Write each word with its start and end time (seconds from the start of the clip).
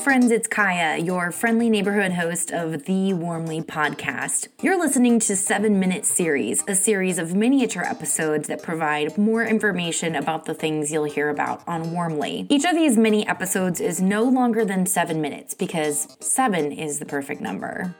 friends, 0.00 0.30
it's 0.30 0.48
Kaya, 0.48 0.96
your 0.96 1.30
friendly 1.30 1.68
neighborhood 1.68 2.12
host 2.12 2.50
of 2.50 2.86
the 2.86 3.12
Warmly 3.12 3.60
podcast. 3.60 4.48
You're 4.62 4.80
listening 4.80 5.18
to 5.20 5.36
7 5.36 5.78
Minute 5.78 6.06
Series, 6.06 6.64
a 6.66 6.74
series 6.74 7.18
of 7.18 7.34
miniature 7.34 7.82
episodes 7.82 8.48
that 8.48 8.62
provide 8.62 9.18
more 9.18 9.44
information 9.44 10.16
about 10.16 10.46
the 10.46 10.54
things 10.54 10.90
you'll 10.90 11.04
hear 11.04 11.28
about 11.28 11.62
on 11.68 11.92
Warmly. 11.92 12.46
Each 12.48 12.64
of 12.64 12.74
these 12.74 12.96
mini 12.96 13.28
episodes 13.28 13.78
is 13.78 14.00
no 14.00 14.22
longer 14.22 14.64
than 14.64 14.86
7 14.86 15.20
minutes 15.20 15.52
because 15.52 16.16
7 16.20 16.72
is 16.72 16.98
the 16.98 17.04
perfect 17.04 17.42
number. 17.42 17.94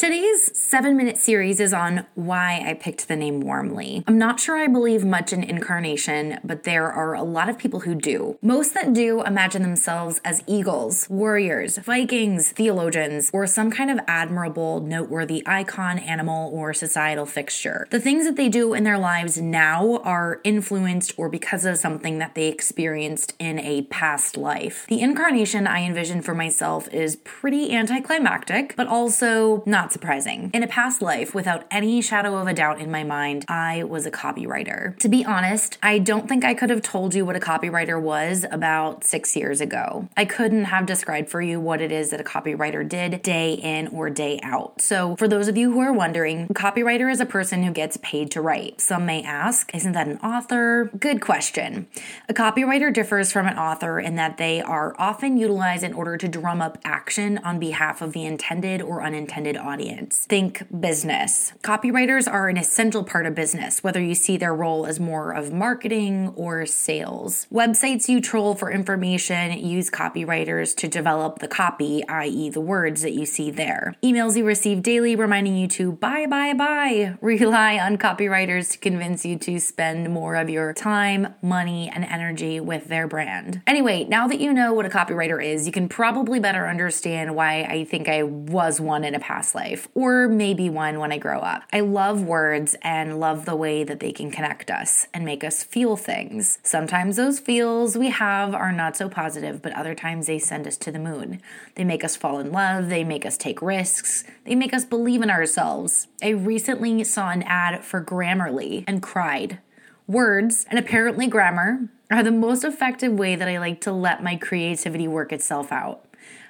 Today's 0.00 0.58
seven 0.58 0.96
minute 0.96 1.18
series 1.18 1.60
is 1.60 1.74
on 1.74 2.06
why 2.14 2.64
I 2.66 2.72
picked 2.72 3.06
the 3.06 3.16
name 3.16 3.42
Warmly. 3.42 4.02
I'm 4.06 4.16
not 4.16 4.40
sure 4.40 4.56
I 4.56 4.66
believe 4.66 5.04
much 5.04 5.30
in 5.30 5.44
incarnation, 5.44 6.38
but 6.42 6.64
there 6.64 6.90
are 6.90 7.14
a 7.14 7.22
lot 7.22 7.50
of 7.50 7.58
people 7.58 7.80
who 7.80 7.94
do. 7.94 8.38
Most 8.40 8.72
that 8.72 8.94
do 8.94 9.22
imagine 9.22 9.60
themselves 9.60 10.18
as 10.24 10.42
eagles, 10.46 11.06
warriors, 11.10 11.76
Vikings, 11.76 12.50
theologians, 12.52 13.28
or 13.34 13.46
some 13.46 13.70
kind 13.70 13.90
of 13.90 14.00
admirable, 14.06 14.80
noteworthy 14.80 15.42
icon, 15.46 15.98
animal, 15.98 16.50
or 16.50 16.72
societal 16.72 17.26
fixture. 17.26 17.86
The 17.90 18.00
things 18.00 18.24
that 18.24 18.36
they 18.36 18.48
do 18.48 18.72
in 18.72 18.84
their 18.84 18.98
lives 18.98 19.38
now 19.38 19.98
are 19.98 20.40
influenced 20.44 21.12
or 21.18 21.28
because 21.28 21.66
of 21.66 21.76
something 21.76 22.16
that 22.20 22.34
they 22.34 22.48
experienced 22.48 23.34
in 23.38 23.58
a 23.58 23.82
past 23.82 24.38
life. 24.38 24.86
The 24.88 25.02
incarnation 25.02 25.66
I 25.66 25.80
envision 25.80 26.22
for 26.22 26.34
myself 26.34 26.88
is 26.88 27.16
pretty 27.16 27.76
anticlimactic, 27.76 28.74
but 28.76 28.86
also 28.86 29.62
not 29.66 29.89
surprising. 29.92 30.50
In 30.52 30.62
a 30.62 30.68
past 30.68 31.02
life, 31.02 31.34
without 31.34 31.64
any 31.70 32.00
shadow 32.00 32.36
of 32.36 32.46
a 32.46 32.54
doubt 32.54 32.80
in 32.80 32.90
my 32.90 33.04
mind, 33.04 33.44
I 33.48 33.84
was 33.84 34.06
a 34.06 34.10
copywriter. 34.10 34.98
To 34.98 35.08
be 35.08 35.24
honest, 35.24 35.78
I 35.82 35.98
don't 35.98 36.28
think 36.28 36.44
I 36.44 36.54
could 36.54 36.70
have 36.70 36.82
told 36.82 37.14
you 37.14 37.24
what 37.24 37.36
a 37.36 37.40
copywriter 37.40 38.00
was 38.00 38.46
about 38.50 39.04
six 39.04 39.36
years 39.36 39.60
ago. 39.60 40.08
I 40.16 40.24
couldn't 40.24 40.64
have 40.64 40.86
described 40.86 41.28
for 41.28 41.42
you 41.42 41.60
what 41.60 41.80
it 41.80 41.92
is 41.92 42.10
that 42.10 42.20
a 42.20 42.24
copywriter 42.24 42.88
did 42.88 43.22
day 43.22 43.54
in 43.54 43.88
or 43.88 44.10
day 44.10 44.40
out. 44.42 44.80
So, 44.80 45.16
for 45.16 45.28
those 45.28 45.48
of 45.48 45.56
you 45.56 45.72
who 45.72 45.80
are 45.80 45.92
wondering, 45.92 46.46
a 46.50 46.54
copywriter 46.54 47.10
is 47.10 47.20
a 47.20 47.26
person 47.26 47.62
who 47.62 47.72
gets 47.72 47.96
paid 47.98 48.30
to 48.32 48.40
write. 48.40 48.80
Some 48.80 49.06
may 49.06 49.22
ask, 49.22 49.74
isn't 49.74 49.92
that 49.92 50.06
an 50.06 50.18
author? 50.18 50.90
Good 50.98 51.20
question. 51.20 51.88
A 52.28 52.34
copywriter 52.34 52.92
differs 52.92 53.32
from 53.32 53.46
an 53.46 53.58
author 53.58 53.98
in 53.98 54.16
that 54.16 54.36
they 54.36 54.60
are 54.60 54.94
often 54.98 55.36
utilized 55.36 55.82
in 55.82 55.92
order 55.92 56.16
to 56.16 56.28
drum 56.28 56.62
up 56.62 56.78
action 56.84 57.38
on 57.38 57.58
behalf 57.58 58.02
of 58.02 58.12
the 58.12 58.24
intended 58.24 58.82
or 58.82 59.02
unintended 59.02 59.56
audience 59.56 59.79
audience. 59.80 60.26
Think 60.26 60.66
business. 60.78 61.54
Copywriters 61.62 62.30
are 62.30 62.48
an 62.48 62.58
essential 62.58 63.02
part 63.02 63.24
of 63.24 63.34
business, 63.34 63.82
whether 63.82 64.00
you 64.00 64.14
see 64.14 64.36
their 64.36 64.54
role 64.54 64.84
as 64.84 65.00
more 65.00 65.32
of 65.32 65.52
marketing 65.52 66.28
or 66.36 66.66
sales. 66.66 67.46
Websites 67.50 68.06
you 68.06 68.20
troll 68.20 68.54
for 68.54 68.70
information 68.70 69.58
use 69.58 69.90
copywriters 69.90 70.76
to 70.76 70.86
develop 70.86 71.38
the 71.38 71.48
copy, 71.48 72.06
i.e., 72.08 72.50
the 72.50 72.60
words 72.60 73.00
that 73.00 73.12
you 73.12 73.24
see 73.24 73.50
there. 73.50 73.96
Emails 74.02 74.36
you 74.36 74.44
receive 74.44 74.82
daily 74.82 75.16
reminding 75.16 75.56
you 75.56 75.66
to 75.68 75.92
buy, 75.92 76.26
buy, 76.26 76.52
buy 76.52 77.16
rely 77.22 77.78
on 77.78 77.96
copywriters 77.96 78.72
to 78.72 78.78
convince 78.78 79.24
you 79.24 79.38
to 79.38 79.58
spend 79.58 80.10
more 80.10 80.36
of 80.36 80.50
your 80.50 80.74
time, 80.74 81.34
money, 81.40 81.90
and 81.94 82.04
energy 82.04 82.60
with 82.60 82.88
their 82.88 83.08
brand. 83.08 83.62
Anyway, 83.66 84.04
now 84.04 84.28
that 84.28 84.40
you 84.40 84.52
know 84.52 84.74
what 84.74 84.84
a 84.84 84.90
copywriter 84.90 85.42
is, 85.42 85.64
you 85.64 85.72
can 85.72 85.88
probably 85.88 86.38
better 86.38 86.68
understand 86.68 87.34
why 87.34 87.62
I 87.62 87.84
think 87.84 88.08
I 88.08 88.22
was 88.24 88.78
one 88.78 89.04
in 89.04 89.14
a 89.14 89.20
past 89.20 89.54
life 89.54 89.69
life, 89.70 89.88
or 89.94 90.28
maybe 90.28 90.68
one 90.68 90.98
when 90.98 91.12
I 91.12 91.18
grow 91.18 91.40
up. 91.40 91.62
I 91.72 91.80
love 91.80 92.22
words 92.22 92.76
and 92.82 93.20
love 93.20 93.44
the 93.44 93.56
way 93.56 93.84
that 93.84 94.00
they 94.00 94.12
can 94.12 94.30
connect 94.30 94.70
us 94.70 95.06
and 95.14 95.24
make 95.24 95.44
us 95.44 95.62
feel 95.62 95.96
things. 95.96 96.58
Sometimes 96.62 97.16
those 97.16 97.38
feels 97.38 97.96
we 97.96 98.10
have 98.10 98.54
are 98.54 98.72
not 98.72 98.96
so 98.96 99.08
positive, 99.08 99.62
but 99.62 99.72
other 99.74 99.94
times 99.94 100.26
they 100.26 100.38
send 100.38 100.66
us 100.66 100.76
to 100.78 100.92
the 100.92 100.98
moon. 100.98 101.40
They 101.76 101.84
make 101.84 102.04
us 102.04 102.16
fall 102.16 102.38
in 102.38 102.52
love, 102.52 102.88
they 102.88 103.04
make 103.04 103.24
us 103.24 103.36
take 103.36 103.62
risks, 103.62 104.24
they 104.44 104.54
make 104.54 104.74
us 104.74 104.84
believe 104.84 105.22
in 105.22 105.30
ourselves. 105.30 106.08
I 106.22 106.30
recently 106.30 107.04
saw 107.04 107.30
an 107.30 107.42
ad 107.44 107.84
for 107.84 108.02
Grammarly 108.02 108.84
and 108.86 109.02
cried. 109.02 109.58
Words, 110.06 110.66
and 110.68 110.78
apparently 110.78 111.28
grammar, 111.28 111.88
are 112.10 112.24
the 112.24 112.32
most 112.32 112.64
effective 112.64 113.12
way 113.12 113.36
that 113.36 113.46
I 113.46 113.58
like 113.58 113.80
to 113.82 113.92
let 113.92 114.24
my 114.24 114.34
creativity 114.34 115.06
work 115.06 115.32
itself 115.32 115.70
out. 115.70 116.04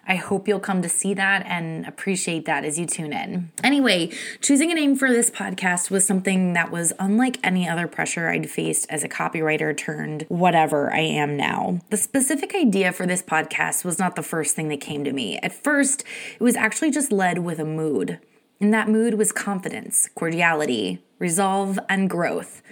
I 0.07 0.17
hope 0.17 0.49
you'll 0.49 0.61
come 0.61 0.83
to 0.83 0.89
see 0.89 1.15
that 1.15 1.45
and 1.47 1.87
appreciate 1.87 2.45
that 2.47 2.65
as 2.65 2.79
you 2.79 2.87
tune 2.87 3.13
in. 3.13 3.53
Anyway, 3.63 4.11
choosing 4.41 4.73
a 4.73 4.75
name 4.75 4.97
for 4.97 5.09
this 5.09 5.31
podcast 5.31 5.91
was 5.91 6.07
something 6.07 6.53
that 6.55 6.71
was 6.71 6.93
unlike 6.99 7.39
any 7.45 7.69
other 7.69 7.87
pressure 7.87 8.29
I'd 8.29 8.51
faced 8.51 8.87
as 8.91 9.05
a 9.05 9.09
copywriter 9.09 9.77
turned 9.77 10.25
whatever 10.29 10.93
I 10.93 11.01
am 11.01 11.37
now. 11.37 11.79
The 11.91 11.97
specific 11.97 12.55
idea 12.55 12.93
for 12.93 13.07
this 13.07 13.23
podcast 13.23 13.85
was 13.85 13.99
not 13.99 14.17
the 14.17 14.23
first 14.23 14.57
thing 14.57 14.69
that 14.69 14.81
came 14.81 15.05
to 15.05 15.13
me. 15.13 15.39
At 15.39 15.53
first, 15.53 16.03
it 16.35 16.43
was 16.43 16.57
actually 16.57 16.91
just 16.91 17.13
led 17.13 17.39
with 17.39 17.59
a 17.59 17.65
mood. 17.65 18.19
And 18.61 18.75
that 18.75 18.89
mood 18.89 19.15
was 19.15 19.33
confidence, 19.33 20.09
cordiality, 20.15 21.03
resolve, 21.19 21.79
and 21.89 22.11
growth. 22.11 22.63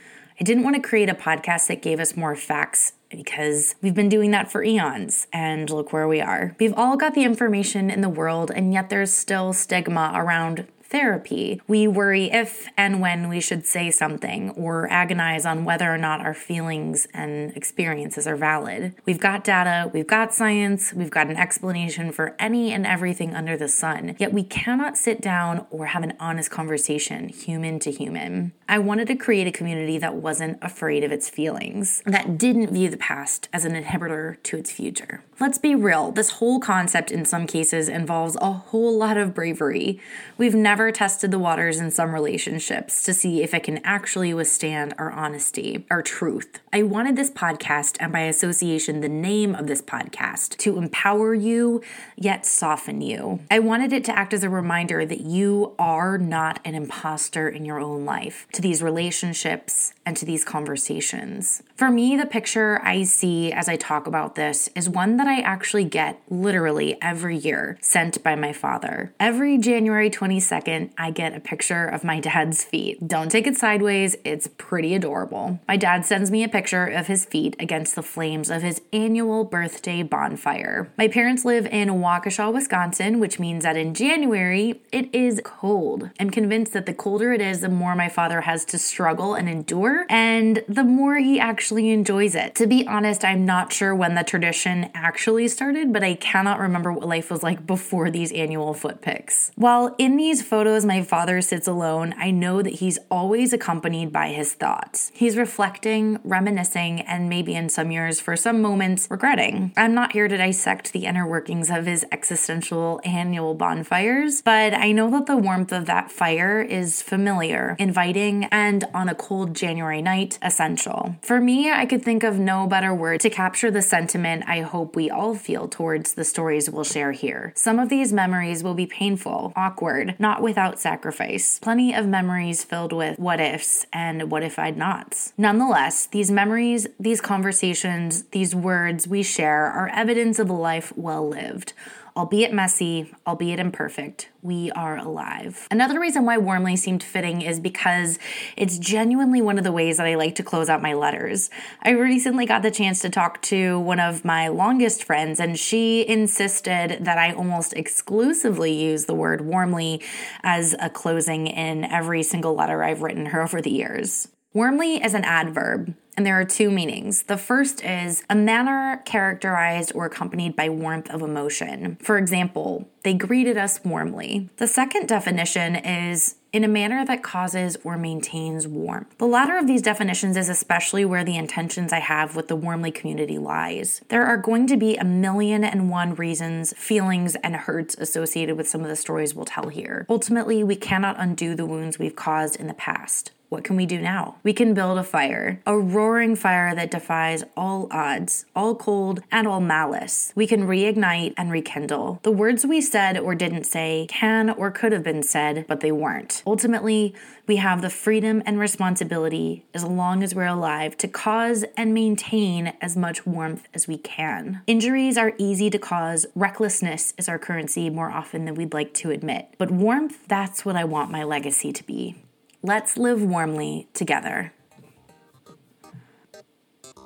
I 0.40 0.44
didn't 0.44 0.62
want 0.62 0.76
to 0.76 0.82
create 0.82 1.08
a 1.08 1.14
podcast 1.14 1.66
that 1.66 1.82
gave 1.82 1.98
us 1.98 2.16
more 2.16 2.36
facts 2.36 2.92
because 3.10 3.74
we've 3.82 3.94
been 3.94 4.08
doing 4.08 4.30
that 4.30 4.52
for 4.52 4.62
eons 4.62 5.26
and 5.32 5.68
look 5.68 5.92
where 5.92 6.06
we 6.06 6.20
are. 6.20 6.54
We've 6.60 6.74
all 6.76 6.96
got 6.96 7.14
the 7.14 7.24
information 7.24 7.90
in 7.90 8.02
the 8.02 8.08
world, 8.08 8.52
and 8.54 8.72
yet 8.72 8.88
there's 8.88 9.12
still 9.12 9.52
stigma 9.52 10.12
around 10.14 10.68
therapy. 10.88 11.60
We 11.66 11.86
worry 11.86 12.30
if 12.30 12.66
and 12.76 13.00
when 13.00 13.28
we 13.28 13.40
should 13.40 13.66
say 13.66 13.90
something 13.90 14.50
or 14.50 14.90
agonize 14.90 15.44
on 15.44 15.64
whether 15.64 15.92
or 15.92 15.98
not 15.98 16.20
our 16.20 16.34
feelings 16.34 17.06
and 17.12 17.54
experiences 17.56 18.26
are 18.26 18.36
valid. 18.36 18.94
We've 19.04 19.20
got 19.20 19.44
data, 19.44 19.90
we've 19.92 20.06
got 20.06 20.34
science, 20.34 20.94
we've 20.94 21.10
got 21.10 21.28
an 21.28 21.36
explanation 21.36 22.10
for 22.12 22.34
any 22.38 22.72
and 22.72 22.86
everything 22.86 23.34
under 23.34 23.56
the 23.56 23.68
sun, 23.68 24.16
yet 24.18 24.32
we 24.32 24.42
cannot 24.42 24.96
sit 24.96 25.20
down 25.20 25.66
or 25.70 25.86
have 25.86 26.02
an 26.02 26.14
honest 26.18 26.50
conversation, 26.50 27.28
human 27.28 27.78
to 27.80 27.90
human. 27.90 28.52
I 28.68 28.78
wanted 28.78 29.08
to 29.08 29.16
create 29.16 29.46
a 29.46 29.52
community 29.52 29.98
that 29.98 30.14
wasn't 30.14 30.58
afraid 30.62 31.04
of 31.04 31.12
its 31.12 31.28
feelings, 31.28 32.02
that 32.06 32.38
didn't 32.38 32.72
view 32.72 32.88
the 32.88 32.96
past 32.96 33.48
as 33.52 33.64
an 33.64 33.72
inhibitor 33.72 34.42
to 34.44 34.56
its 34.56 34.70
future. 34.70 35.22
Let's 35.40 35.58
be 35.58 35.74
real, 35.74 36.12
this 36.12 36.30
whole 36.30 36.60
concept 36.60 37.10
in 37.10 37.24
some 37.24 37.46
cases 37.46 37.88
involves 37.88 38.36
a 38.40 38.52
whole 38.52 38.96
lot 38.96 39.16
of 39.16 39.34
bravery. 39.34 40.00
We've 40.36 40.54
never 40.54 40.77
never 40.78 40.92
tested 40.92 41.32
the 41.32 41.38
waters 41.40 41.80
in 41.80 41.90
some 41.90 42.14
relationships 42.14 43.02
to 43.02 43.12
see 43.12 43.42
if 43.42 43.52
it 43.52 43.64
can 43.64 43.78
actually 43.78 44.32
withstand 44.32 44.94
our 44.96 45.10
honesty, 45.10 45.84
our 45.90 46.00
truth. 46.02 46.60
I 46.72 46.84
wanted 46.84 47.16
this 47.16 47.32
podcast, 47.32 47.96
and 47.98 48.12
by 48.12 48.20
association, 48.20 49.00
the 49.00 49.08
name 49.08 49.56
of 49.56 49.66
this 49.66 49.82
podcast, 49.82 50.56
to 50.58 50.78
empower 50.78 51.34
you 51.34 51.82
yet 52.14 52.46
soften 52.46 53.00
you. 53.00 53.40
I 53.50 53.58
wanted 53.58 53.92
it 53.92 54.04
to 54.04 54.16
act 54.16 54.32
as 54.32 54.44
a 54.44 54.48
reminder 54.48 55.04
that 55.04 55.22
you 55.22 55.74
are 55.80 56.16
not 56.16 56.60
an 56.64 56.76
imposter 56.76 57.48
in 57.48 57.64
your 57.64 57.80
own 57.80 58.04
life, 58.04 58.46
to 58.52 58.62
these 58.62 58.80
relationships 58.80 59.94
and 60.06 60.16
to 60.16 60.24
these 60.24 60.44
conversations. 60.44 61.60
For 61.74 61.90
me, 61.90 62.16
the 62.16 62.24
picture 62.24 62.80
I 62.84 63.02
see 63.02 63.52
as 63.52 63.68
I 63.68 63.74
talk 63.74 64.06
about 64.06 64.36
this 64.36 64.68
is 64.76 64.88
one 64.88 65.16
that 65.16 65.26
I 65.26 65.40
actually 65.40 65.86
get 65.86 66.22
literally 66.28 66.96
every 67.02 67.36
year 67.36 67.78
sent 67.80 68.22
by 68.22 68.36
my 68.36 68.52
father. 68.52 69.12
Every 69.18 69.58
January 69.58 70.08
22nd, 70.08 70.67
second, 70.68 70.92
I 70.98 71.10
get 71.10 71.34
a 71.34 71.40
picture 71.40 71.86
of 71.86 72.04
my 72.04 72.20
dad's 72.20 72.62
feet. 72.62 73.06
Don't 73.08 73.30
take 73.30 73.46
it 73.46 73.56
sideways, 73.56 74.16
it's 74.24 74.48
pretty 74.58 74.94
adorable. 74.94 75.60
My 75.66 75.78
dad 75.78 76.04
sends 76.04 76.30
me 76.30 76.44
a 76.44 76.48
picture 76.48 76.84
of 76.84 77.06
his 77.06 77.24
feet 77.24 77.56
against 77.58 77.94
the 77.94 78.02
flames 78.02 78.50
of 78.50 78.62
his 78.62 78.82
annual 78.92 79.44
birthday 79.44 80.02
bonfire. 80.02 80.92
My 80.98 81.08
parents 81.08 81.46
live 81.46 81.64
in 81.66 81.88
Waukesha, 81.88 82.52
Wisconsin, 82.52 83.18
which 83.18 83.38
means 83.38 83.64
that 83.64 83.76
in 83.78 83.94
January 83.94 84.82
it 84.92 85.14
is 85.14 85.40
cold. 85.42 86.10
I'm 86.20 86.30
convinced 86.30 86.74
that 86.74 86.84
the 86.84 86.92
colder 86.92 87.32
it 87.32 87.40
is, 87.40 87.60
the 87.60 87.70
more 87.70 87.96
my 87.96 88.10
father 88.10 88.42
has 88.42 88.66
to 88.66 88.78
struggle 88.78 89.34
and 89.34 89.48
endure, 89.48 90.04
and 90.10 90.62
the 90.68 90.84
more 90.84 91.16
he 91.16 91.40
actually 91.40 91.90
enjoys 91.90 92.34
it. 92.34 92.54
To 92.56 92.66
be 92.66 92.86
honest, 92.86 93.24
I'm 93.24 93.46
not 93.46 93.72
sure 93.72 93.94
when 93.94 94.14
the 94.14 94.22
tradition 94.22 94.90
actually 94.94 95.48
started, 95.48 95.94
but 95.94 96.04
I 96.04 96.14
cannot 96.14 96.60
remember 96.60 96.92
what 96.92 97.08
life 97.08 97.30
was 97.30 97.42
like 97.42 97.66
before 97.66 98.10
these 98.10 98.32
annual 98.32 98.74
foot 98.74 99.00
pics. 99.00 99.50
While 99.56 99.94
in 99.96 100.16
these 100.16 100.42
photos, 100.42 100.57
photos 100.58 100.84
my 100.84 101.00
father 101.04 101.40
sits 101.40 101.68
alone, 101.68 102.12
I 102.18 102.32
know 102.32 102.62
that 102.62 102.80
he's 102.82 102.98
always 103.12 103.52
accompanied 103.52 104.10
by 104.10 104.30
his 104.30 104.54
thoughts. 104.54 105.12
He's 105.14 105.36
reflecting, 105.36 106.18
reminiscing, 106.24 107.02
and 107.02 107.28
maybe 107.28 107.54
in 107.54 107.68
some 107.68 107.92
years, 107.92 108.18
for 108.18 108.34
some 108.34 108.60
moments, 108.60 109.06
regretting. 109.08 109.72
I'm 109.76 109.94
not 109.94 110.14
here 110.14 110.26
to 110.26 110.36
dissect 110.36 110.92
the 110.92 111.06
inner 111.06 111.24
workings 111.28 111.70
of 111.70 111.86
his 111.86 112.04
existential 112.10 113.00
annual 113.04 113.54
bonfires, 113.54 114.42
but 114.42 114.74
I 114.74 114.90
know 114.90 115.08
that 115.12 115.26
the 115.26 115.36
warmth 115.36 115.70
of 115.70 115.86
that 115.86 116.10
fire 116.10 116.60
is 116.60 117.02
familiar, 117.02 117.76
inviting, 117.78 118.46
and 118.46 118.82
on 118.92 119.08
a 119.08 119.14
cold 119.14 119.54
January 119.54 120.02
night, 120.02 120.40
essential. 120.42 121.14
For 121.22 121.40
me, 121.40 121.70
I 121.70 121.86
could 121.86 122.02
think 122.02 122.24
of 122.24 122.40
no 122.40 122.66
better 122.66 122.92
word 122.92 123.20
to 123.20 123.30
capture 123.30 123.70
the 123.70 123.80
sentiment 123.80 124.42
I 124.48 124.62
hope 124.62 124.96
we 124.96 125.08
all 125.08 125.36
feel 125.36 125.68
towards 125.68 126.14
the 126.14 126.24
stories 126.24 126.68
we'll 126.68 126.82
share 126.82 127.12
here. 127.12 127.52
Some 127.54 127.78
of 127.78 127.90
these 127.90 128.12
memories 128.12 128.64
will 128.64 128.74
be 128.74 128.86
painful, 128.86 129.52
awkward, 129.54 130.16
not 130.18 130.42
without 130.48 130.80
sacrifice. 130.80 131.58
Plenty 131.58 131.92
of 131.92 132.06
memories 132.06 132.64
filled 132.64 132.94
with 132.94 133.18
what 133.18 133.38
ifs 133.38 133.84
and 133.92 134.30
what 134.30 134.42
if 134.42 134.58
I'd 134.58 134.78
nots. 134.78 135.34
Nonetheless, 135.36 136.06
these 136.06 136.30
memories, 136.30 136.86
these 136.98 137.20
conversations, 137.20 138.22
these 138.32 138.54
words 138.54 139.06
we 139.06 139.22
share 139.22 139.66
are 139.66 139.90
evidence 139.90 140.38
of 140.38 140.48
a 140.48 140.54
life 140.54 140.90
well 140.96 141.28
lived 141.28 141.74
albeit 142.18 142.52
messy, 142.52 143.14
albeit 143.28 143.60
imperfect, 143.60 144.28
we 144.42 144.72
are 144.72 144.96
alive. 144.96 145.68
Another 145.70 146.00
reason 146.00 146.24
why 146.24 146.36
Warmly 146.36 146.74
seemed 146.74 147.00
fitting 147.00 147.42
is 147.42 147.60
because 147.60 148.18
it's 148.56 148.76
genuinely 148.76 149.40
one 149.40 149.56
of 149.56 149.62
the 149.62 149.70
ways 149.70 149.98
that 149.98 150.06
I 150.06 150.16
like 150.16 150.34
to 150.34 150.42
close 150.42 150.68
out 150.68 150.82
my 150.82 150.94
letters. 150.94 151.48
I 151.80 151.90
recently 151.90 152.44
got 152.44 152.62
the 152.62 152.72
chance 152.72 153.00
to 153.02 153.08
talk 153.08 153.40
to 153.42 153.78
one 153.78 154.00
of 154.00 154.24
my 154.24 154.48
longest 154.48 155.04
friends, 155.04 155.38
and 155.38 155.56
she 155.56 156.06
insisted 156.08 157.04
that 157.04 157.18
I 157.18 157.32
almost 157.32 157.72
exclusively 157.74 158.72
use 158.72 159.04
the 159.04 159.14
word 159.14 159.42
warmly 159.42 160.02
as 160.42 160.74
a 160.80 160.90
closing 160.90 161.46
in 161.46 161.84
every 161.84 162.24
single 162.24 162.54
letter 162.54 162.82
I've 162.82 163.02
written 163.02 163.26
her 163.26 163.42
over 163.42 163.62
the 163.62 163.70
years. 163.70 164.26
Warmly 164.54 164.96
is 164.96 165.12
an 165.12 165.24
adverb, 165.24 165.94
and 166.16 166.24
there 166.24 166.40
are 166.40 166.44
two 166.44 166.70
meanings. 166.70 167.24
The 167.24 167.36
first 167.36 167.84
is 167.84 168.24
a 168.30 168.34
manner 168.34 169.02
characterized 169.04 169.92
or 169.94 170.06
accompanied 170.06 170.56
by 170.56 170.70
warmth 170.70 171.10
of 171.10 171.20
emotion. 171.20 171.98
For 172.00 172.16
example, 172.16 172.88
they 173.02 173.12
greeted 173.12 173.58
us 173.58 173.84
warmly. 173.84 174.48
The 174.56 174.66
second 174.66 175.06
definition 175.06 175.76
is 175.76 176.36
in 176.50 176.64
a 176.64 176.68
manner 176.68 177.04
that 177.04 177.22
causes 177.22 177.76
or 177.84 177.98
maintains 177.98 178.66
warmth. 178.66 179.18
The 179.18 179.26
latter 179.26 179.58
of 179.58 179.66
these 179.66 179.82
definitions 179.82 180.34
is 180.34 180.48
especially 180.48 181.04
where 181.04 181.24
the 181.24 181.36
intentions 181.36 181.92
I 181.92 182.00
have 182.00 182.34
with 182.34 182.48
the 182.48 182.56
Warmly 182.56 182.90
community 182.90 183.36
lies. 183.36 184.00
There 184.08 184.24
are 184.24 184.38
going 184.38 184.66
to 184.68 184.78
be 184.78 184.96
a 184.96 185.04
million 185.04 185.62
and 185.62 185.90
one 185.90 186.14
reasons, 186.14 186.72
feelings, 186.76 187.36
and 187.36 187.54
hurts 187.54 187.96
associated 187.96 188.56
with 188.56 188.66
some 188.66 188.80
of 188.80 188.88
the 188.88 188.96
stories 188.96 189.34
we'll 189.34 189.44
tell 189.44 189.68
here. 189.68 190.06
Ultimately, 190.08 190.64
we 190.64 190.74
cannot 190.74 191.20
undo 191.20 191.54
the 191.54 191.66
wounds 191.66 191.98
we've 191.98 192.16
caused 192.16 192.56
in 192.56 192.66
the 192.66 192.74
past. 192.74 193.32
What 193.48 193.64
can 193.64 193.76
we 193.76 193.86
do 193.86 193.98
now? 193.98 194.36
We 194.42 194.52
can 194.52 194.74
build 194.74 194.98
a 194.98 195.02
fire, 195.02 195.62
a 195.64 195.78
roaring 195.78 196.36
fire 196.36 196.74
that 196.74 196.90
defies 196.90 197.44
all 197.56 197.88
odds, 197.90 198.44
all 198.54 198.74
cold, 198.74 199.20
and 199.32 199.46
all 199.46 199.60
malice. 199.60 200.32
We 200.34 200.46
can 200.46 200.66
reignite 200.66 201.32
and 201.38 201.50
rekindle. 201.50 202.20
The 202.24 202.30
words 202.30 202.66
we 202.66 202.82
said 202.82 203.16
or 203.16 203.34
didn't 203.34 203.64
say 203.64 204.06
can 204.10 204.50
or 204.50 204.70
could 204.70 204.92
have 204.92 205.02
been 205.02 205.22
said, 205.22 205.64
but 205.66 205.80
they 205.80 205.90
weren't. 205.90 206.42
Ultimately, 206.46 207.14
we 207.46 207.56
have 207.56 207.80
the 207.80 207.88
freedom 207.88 208.42
and 208.44 208.58
responsibility, 208.58 209.64
as 209.72 209.82
long 209.82 210.22
as 210.22 210.34
we're 210.34 210.44
alive, 210.44 210.98
to 210.98 211.08
cause 211.08 211.64
and 211.74 211.94
maintain 211.94 212.74
as 212.82 212.98
much 212.98 213.24
warmth 213.24 213.66
as 213.72 213.88
we 213.88 213.96
can. 213.96 214.60
Injuries 214.66 215.16
are 215.16 215.32
easy 215.38 215.70
to 215.70 215.78
cause, 215.78 216.26
recklessness 216.34 217.14
is 217.16 217.30
our 217.30 217.38
currency 217.38 217.88
more 217.88 218.10
often 218.10 218.44
than 218.44 218.54
we'd 218.54 218.74
like 218.74 218.92
to 218.94 219.10
admit. 219.10 219.54
But 219.56 219.70
warmth, 219.70 220.28
that's 220.28 220.66
what 220.66 220.76
I 220.76 220.84
want 220.84 221.10
my 221.10 221.24
legacy 221.24 221.72
to 221.72 221.84
be. 221.84 222.14
Let's 222.62 222.96
live 222.96 223.22
warmly 223.22 223.88
together. 223.94 224.52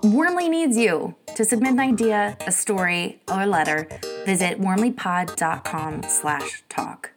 Warmly 0.02 0.48
needs 0.48 0.76
you. 0.76 1.14
To 1.36 1.44
submit 1.44 1.72
an 1.72 1.80
idea, 1.80 2.36
a 2.46 2.52
story, 2.52 3.20
or 3.30 3.42
a 3.42 3.46
letter, 3.46 3.86
visit 4.24 4.60
warmlypod.com 4.60 6.02
slash 6.04 6.62
talk. 6.68 7.10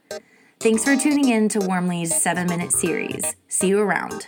Thanks 0.59 0.83
for 0.83 0.95
tuning 0.95 1.29
in 1.29 1.49
to 1.49 1.59
Warmly's 1.59 2.13
7-Minute 2.13 2.71
series. 2.71 3.35
See 3.47 3.69
you 3.69 3.79
around. 3.79 4.27